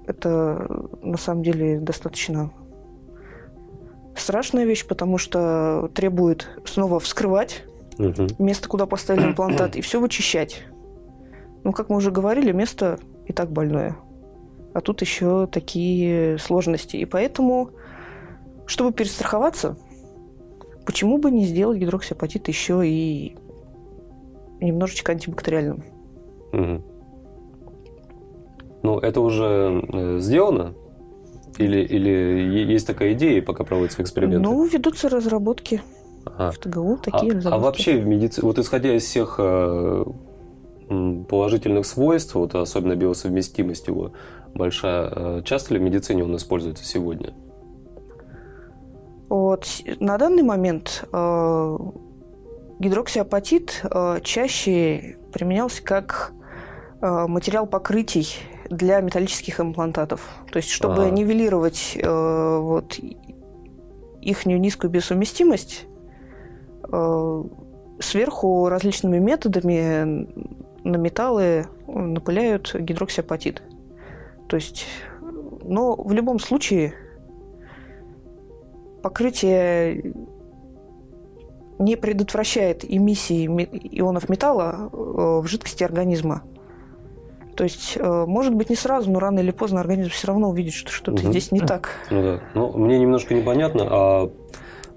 это 0.07 0.89
на 1.03 1.17
самом 1.17 1.43
деле 1.43 1.81
достаточно 1.81 2.51
страшная 4.17 4.65
вещь, 4.65 4.87
потому 4.87 5.19
что 5.19 5.91
требует 5.95 6.49
снова 6.65 7.01
вскрывать 7.01 7.65
угу. 7.99 8.27
место, 8.39 8.69
куда 8.69 8.87
поставили 8.87 9.27
имплантат, 9.27 9.77
и 9.77 9.81
все 9.81 10.01
вычищать. 10.01 10.65
Ну, 11.65 11.73
как 11.73 11.89
мы 11.89 11.97
уже 11.97 12.11
говорили, 12.11 12.53
место 12.53 12.99
и 13.27 13.33
так 13.33 13.51
больное. 13.51 13.97
А 14.73 14.81
тут 14.81 15.01
еще 15.01 15.47
такие 15.47 16.39
сложности. 16.39 16.97
И 16.97 17.05
поэтому, 17.05 17.71
чтобы 18.67 18.93
перестраховаться, 18.93 19.77
почему 20.85 21.19
бы 21.19 21.31
не 21.31 21.45
сделать 21.45 21.79
гидроксиапатит 21.79 22.49
еще 22.49 22.87
и 22.87 23.37
немножечко 24.61 25.13
антибактериальным? 25.13 25.83
Угу. 26.53 26.96
Ну, 28.87 29.01
это 29.01 29.21
уже 29.21 29.83
э, 29.89 30.19
сделано? 30.21 30.75
Или, 31.59 31.79
или 31.79 32.73
есть 32.73 32.87
такая 32.87 33.15
идея, 33.15 33.43
пока 33.43 33.65
проводятся 33.65 34.03
эксперименты? 34.03 34.39
Ну, 34.39 34.65
ведутся 34.65 35.09
разработки 35.09 35.83
ага. 36.25 36.53
в 36.53 36.59
ТГУ, 36.59 36.99
такие 37.03 37.33
а, 37.33 37.35
разработки. 37.35 37.49
А 37.49 37.59
вообще 37.59 37.99
в 37.99 38.07
медицине, 38.07 38.47
вот 38.47 38.59
исходя 38.61 38.95
из 38.95 39.03
всех 39.03 39.37
э, 39.39 40.05
положительных 41.29 41.85
свойств, 41.85 42.37
вот 42.37 42.55
особенно 42.55 42.95
биосовместимость 42.95 43.89
его 43.89 44.13
большая, 44.55 45.11
э, 45.11 45.43
часто 45.45 45.75
ли 45.75 45.81
в 45.81 45.83
медицине 45.83 46.23
он 46.23 46.37
используется 46.37 46.85
сегодня? 46.85 47.33
Вот 49.29 49.67
на 49.99 50.17
данный 50.17 50.45
момент 50.45 51.09
э, 51.13 51.79
гидроксиапатит 52.79 53.83
э, 53.83 54.21
чаще 54.23 55.17
применялся 55.33 55.83
как 55.83 56.33
э, 57.01 57.27
материал 57.27 57.67
покрытий 57.67 58.29
для 58.71 59.01
металлических 59.01 59.61
имплантатов. 59.61 60.21
То 60.51 60.59
есть, 60.59 60.71
чтобы 60.71 61.05
А-а-а. 61.05 61.11
нивелировать 61.11 61.97
э, 61.97 62.59
вот 62.59 62.99
их 64.21 64.47
низкую 64.47 64.91
биосовместимость, 64.91 65.87
э, 66.91 67.45
сверху 68.01 68.69
различными 68.69 69.19
методами 69.19 70.29
на 70.85 70.97
металлы 70.97 71.67
напыляют 71.87 72.75
гидроксиапатит. 72.75 73.63
То 74.49 74.57
есть, 74.57 74.87
но 75.63 75.95
в 75.97 76.13
любом 76.13 76.39
случае 76.39 76.95
покрытие 79.03 80.15
не 81.79 81.97
предотвращает 81.97 82.85
эмиссии 82.85 83.47
ионов 83.47 84.29
металла 84.29 84.91
э, 84.93 84.97
в 84.97 85.47
жидкости 85.47 85.85
организма. 85.85 86.43
То 87.57 87.65
есть, 87.65 87.97
э, 87.97 88.25
может 88.27 88.55
быть, 88.55 88.69
не 88.69 88.77
сразу, 88.77 89.11
но 89.11 89.19
рано 89.19 89.41
или 89.41 89.51
поздно 89.51 89.81
организм 89.81 90.11
все 90.11 90.29
равно 90.29 90.51
увидит, 90.51 90.75
что 90.75 90.93
что-то 90.93 91.23
угу. 91.23 91.31
здесь 91.31 91.53
не 91.53 91.61
так. 91.61 91.91
Ну 92.11 92.23
да. 92.23 92.41
Ну, 92.55 92.77
мне 92.77 92.99
немножко 92.99 93.35
непонятно, 93.35 93.87
а 93.89 94.31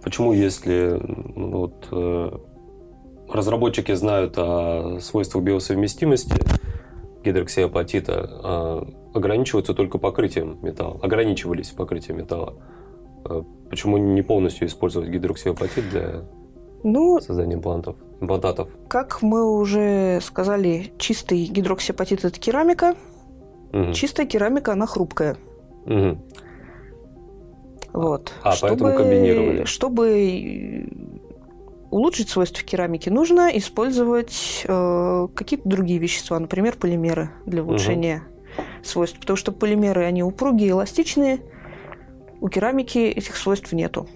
почему, 0.03 0.33
если 0.33 0.99
вот, 1.35 1.87
э, 1.91 2.31
разработчики 3.29 3.93
знают 3.93 4.37
о 4.37 4.99
свойствах 4.99 5.43
биосовместимости 5.45 6.35
гидроксиапатита, 7.23 8.29
э, 8.43 9.17
ограничиваются 9.17 9.73
только 9.73 9.97
покрытием 9.97 10.59
металла, 10.61 10.99
ограничивались 11.01 11.69
покрытием 11.69 12.17
металла. 12.17 12.55
Почему 13.69 13.97
не 13.97 14.21
полностью 14.21 14.67
использовать 14.67 15.09
гидроксиапатит 15.09 15.89
для 15.89 16.25
ну, 16.83 17.19
создания 17.19 17.55
имплантов, 17.55 17.95
имплантатов? 18.21 18.69
Как 18.87 19.21
мы 19.21 19.59
уже 19.59 20.19
сказали, 20.21 20.91
чистый 20.97 21.45
гидроксиапатит– 21.45 22.23
это 22.25 22.39
керамика. 22.39 22.95
Угу. 23.73 23.93
Чистая 23.93 24.25
керамика, 24.25 24.73
она 24.73 24.85
хрупкая. 24.85 25.37
Угу. 25.85 26.17
Вот. 27.93 28.33
А, 28.43 28.53
чтобы, 28.53 28.69
поэтому 28.69 28.97
комбинировали. 28.97 29.65
Чтобы 29.65 30.87
улучшить 31.89 32.29
свойства 32.29 32.63
керамики, 32.63 33.09
нужно 33.09 33.49
использовать 33.57 34.63
э, 34.67 35.27
какие-то 35.33 35.67
другие 35.67 35.99
вещества, 35.99 36.39
например, 36.39 36.75
полимеры 36.77 37.31
для 37.45 37.63
улучшения 37.63 38.23
угу. 38.57 38.63
свойств. 38.83 39.19
Потому 39.19 39.37
что 39.37 39.51
полимеры, 39.51 40.05
они 40.05 40.23
упругие, 40.23 40.71
эластичные. 40.71 41.39
У 42.41 42.47
керамики 42.47 42.99
этих 42.99 43.35
свойств 43.35 43.73
нету. 43.73 44.07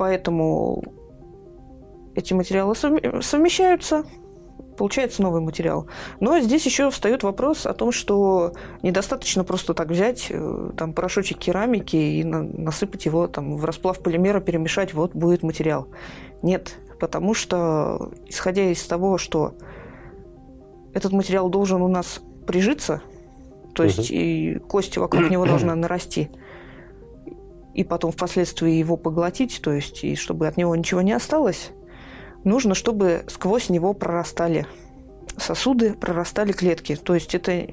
Поэтому 0.00 0.82
эти 2.14 2.32
материалы 2.32 2.74
совмещаются, 2.74 4.06
получается 4.78 5.20
новый 5.20 5.42
материал. 5.42 5.88
Но 6.20 6.40
здесь 6.40 6.64
еще 6.64 6.90
встает 6.90 7.22
вопрос 7.22 7.66
о 7.66 7.74
том, 7.74 7.92
что 7.92 8.54
недостаточно 8.80 9.44
просто 9.44 9.74
так 9.74 9.88
взять 9.88 10.28
э, 10.30 10.70
там 10.74 10.94
порошочек 10.94 11.36
керамики 11.36 11.96
и 11.96 12.24
насыпать 12.24 13.04
его 13.04 13.26
там 13.26 13.56
в 13.56 13.64
расплав 13.66 13.98
полимера, 14.02 14.40
перемешать, 14.40 14.94
вот 14.94 15.14
будет 15.14 15.42
материал. 15.42 15.86
Нет, 16.40 16.78
потому 16.98 17.34
что 17.34 18.10
исходя 18.26 18.70
из 18.70 18.82
того, 18.84 19.18
что 19.18 19.52
этот 20.94 21.12
материал 21.12 21.50
должен 21.50 21.82
у 21.82 21.88
нас 21.88 22.22
прижиться, 22.46 23.02
то 23.74 23.84
есть 23.84 24.10
и 24.10 24.58
кость 24.66 24.96
вокруг 24.96 25.28
него 25.28 25.44
должна 25.44 25.74
нарасти, 25.74 26.30
и 27.80 27.84
потом 27.84 28.12
впоследствии 28.12 28.72
его 28.72 28.98
поглотить, 28.98 29.60
то 29.62 29.72
есть 29.72 30.04
и 30.04 30.14
чтобы 30.14 30.46
от 30.46 30.58
него 30.58 30.76
ничего 30.76 31.00
не 31.00 31.12
осталось, 31.12 31.70
нужно, 32.44 32.74
чтобы 32.74 33.24
сквозь 33.26 33.70
него 33.70 33.94
прорастали 33.94 34.66
сосуды, 35.38 35.94
прорастали 35.94 36.52
клетки. 36.52 36.94
То 36.96 37.14
есть 37.14 37.34
это 37.34 37.66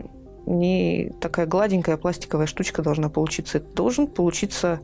не 0.46 1.12
такая 1.20 1.46
гладенькая 1.46 1.98
пластиковая 1.98 2.48
штучка 2.48 2.82
должна 2.82 3.10
получиться. 3.10 3.58
Это 3.58 3.68
должен 3.76 4.08
получиться 4.08 4.80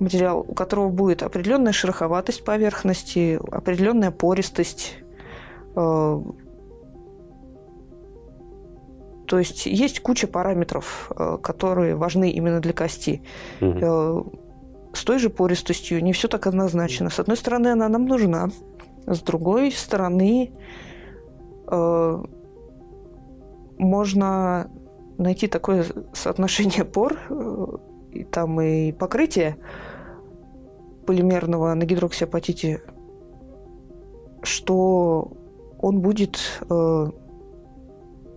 материал, 0.00 0.40
у 0.40 0.52
которого 0.52 0.88
будет 0.88 1.22
определенная 1.22 1.72
шероховатость 1.72 2.44
поверхности, 2.44 3.38
определенная 3.52 4.10
пористость, 4.10 4.94
э, 5.76 6.22
то 9.26 9.38
есть 9.38 9.66
есть 9.66 10.00
куча 10.00 10.26
параметров, 10.26 11.10
э, 11.16 11.38
которые 11.42 11.96
важны 11.96 12.30
именно 12.30 12.60
для 12.60 12.72
кости. 12.72 13.22
Угу. 13.60 14.32
С 14.92 15.04
той 15.04 15.18
же 15.18 15.30
пористостью 15.30 16.02
не 16.02 16.12
все 16.12 16.28
так 16.28 16.46
однозначно. 16.46 17.10
С 17.10 17.18
одной 17.18 17.36
стороны, 17.36 17.68
она 17.68 17.88
нам 17.88 18.06
нужна. 18.06 18.50
С 19.06 19.20
другой 19.20 19.72
стороны, 19.72 20.52
э, 21.68 22.22
можно 23.78 24.70
найти 25.18 25.48
такое 25.48 25.84
соотношение 26.12 26.84
пор, 26.84 27.18
и 28.12 28.24
там 28.24 28.60
и 28.60 28.92
покрытие 28.92 29.56
полимерного 31.06 31.74
на 31.74 31.84
гидроксиапатите, 31.84 32.82
что 34.42 35.32
он 35.78 36.00
будет 36.00 36.38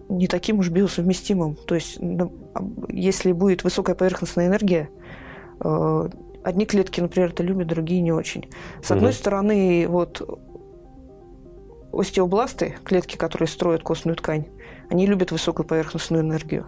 не 0.10 0.28
таким 0.28 0.60
уж 0.60 0.70
биосовместимым. 0.70 1.56
То 1.56 1.76
есть, 1.76 2.00
если 2.90 3.32
будет 3.32 3.64
высокая 3.64 3.96
поверхностная 3.96 4.48
энергия, 4.48 4.90
э, 5.60 6.10
одни 6.44 6.66
клетки, 6.66 7.02
например, 7.02 7.30
это 7.32 7.44
любят, 7.44 7.68
другие 7.68 8.02
не 8.02 8.12
очень. 8.12 8.50
С 8.82 8.92
одной 8.92 9.12
угу. 9.12 9.18
стороны, 9.18 9.86
вот 9.88 10.22
остеобласты, 11.92 12.76
клетки, 12.84 13.18
которые 13.18 13.48
строят 13.48 13.84
костную 13.84 14.16
ткань, 14.16 14.46
они 14.90 15.06
любят 15.06 15.32
высокую 15.32 15.66
поверхностную 15.66 16.24
энергию. 16.24 16.68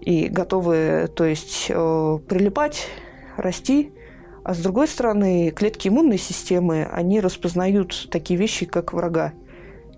И 0.00 0.28
готовы, 0.28 1.08
то 1.14 1.24
есть, 1.24 1.66
э, 1.68 2.18
прилипать, 2.28 2.88
расти. 3.36 3.92
А 4.44 4.54
с 4.54 4.58
другой 4.58 4.88
стороны, 4.88 5.52
клетки 5.52 5.88
иммунной 5.88 6.18
системы, 6.18 6.88
они 6.92 7.20
распознают 7.20 8.08
такие 8.10 8.38
вещи, 8.38 8.66
как 8.66 8.92
врага. 8.92 9.32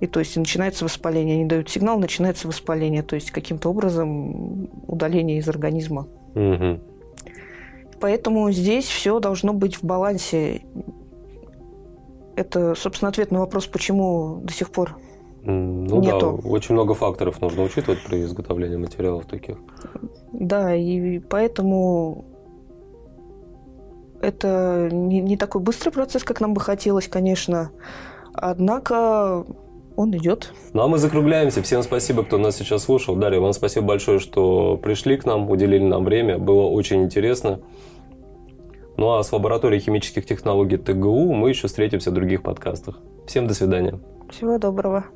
И 0.01 0.07
то 0.07 0.21
есть 0.21 0.37
начинается 0.37 0.85
воспаление. 0.85 1.37
Они 1.37 1.45
дают 1.45 1.71
сигнал, 1.71 1.99
начинается 1.99 2.49
воспаление. 2.49 3.03
То 3.03 3.15
есть 3.15 3.31
каким-то 3.31 3.71
образом 3.71 4.69
удаление 4.87 5.39
из 5.39 5.49
организма. 5.49 6.09
Угу. 6.35 6.81
Поэтому 8.01 8.51
здесь 8.51 8.87
все 8.87 9.19
должно 9.21 9.53
быть 9.53 9.77
в 9.77 9.85
балансе. 9.85 10.63
Это, 12.37 12.75
собственно, 12.75 13.09
ответ 13.09 13.31
на 13.31 13.41
вопрос, 13.41 13.67
почему 13.67 14.41
до 14.43 14.53
сих 14.53 14.71
пор 14.71 14.97
ну 15.45 16.01
нету. 16.01 16.41
да, 16.43 16.49
очень 16.49 16.75
много 16.75 16.95
факторов 16.95 17.41
нужно 17.41 17.63
учитывать 17.63 18.03
при 18.03 18.23
изготовлении 18.23 18.77
материалов 18.77 19.27
таких. 19.27 19.59
Да, 20.33 20.75
и 20.75 21.19
поэтому 21.19 22.25
это 24.23 24.89
не, 24.91 25.21
не 25.21 25.37
такой 25.37 25.61
быстрый 25.61 25.91
процесс, 25.91 26.25
как 26.25 26.41
нам 26.41 26.55
бы 26.55 26.61
хотелось, 26.61 27.09
конечно. 27.09 27.71
Однако 28.33 29.45
он 29.97 30.17
идет. 30.17 30.53
Ну 30.73 30.83
а 30.83 30.89
мы 30.89 30.99
закругляемся. 30.99 31.63
Всем 31.63 31.83
спасибо, 31.83 32.25
кто 32.25 32.39
нас 32.39 32.57
сейчас 32.57 32.85
слушал. 32.85 33.17
Дарья, 33.17 33.41
вам 33.41 33.53
спасибо 33.53 33.87
большое, 33.87 34.19
что 34.19 34.77
пришли 34.77 35.17
к 35.17 35.25
нам, 35.25 35.51
уделили 35.51 35.85
нам 35.85 36.05
время. 36.05 36.39
Было 36.39 36.63
очень 36.63 37.03
интересно. 37.03 37.61
Ну 38.97 39.15
а 39.15 39.23
с 39.23 39.33
лабораторией 39.33 39.83
химических 39.83 40.27
технологий 40.27 40.77
ТГУ 40.77 41.33
мы 41.33 41.49
еще 41.49 41.69
встретимся 41.69 42.11
в 42.11 42.15
других 42.15 42.43
подкастах. 42.43 42.99
Всем 43.27 43.47
до 43.47 43.55
свидания. 43.55 43.99
Всего 44.31 44.59
доброго. 44.59 45.07